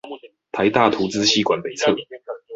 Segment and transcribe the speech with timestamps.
[0.51, 1.95] 臺大圖資系館北側